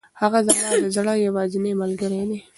[0.21, 2.39] هغه زما د زړه یوازینۍ ملګرې ده.